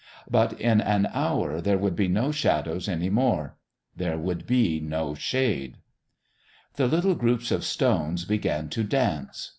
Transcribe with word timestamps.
But 0.31 0.59
in 0.59 0.81
an 0.81 1.07
hour 1.13 1.61
there 1.61 1.77
would 1.77 1.95
be 1.95 2.07
no 2.07 2.31
shadows 2.31 2.89
any 2.89 3.11
more. 3.11 3.55
There 3.95 4.17
would 4.17 4.47
be 4.47 4.79
no 4.79 5.13
shade!... 5.13 5.77
The 6.73 6.87
little 6.87 7.13
groups 7.13 7.51
of 7.51 7.63
stones 7.63 8.25
began 8.25 8.67
to 8.69 8.83
dance. 8.83 9.49